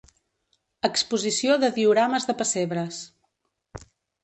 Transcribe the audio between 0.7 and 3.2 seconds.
Exposició de diorames de pessebres.